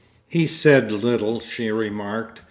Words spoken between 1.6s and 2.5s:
remarked.